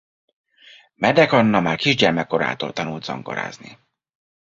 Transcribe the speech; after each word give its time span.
Medek 0.95 1.31
Anna 1.33 1.59
már 1.59 1.77
kisgyermek 1.77 2.27
korától 2.27 2.73
tanult 2.73 3.03
zongorázni. 3.03 3.77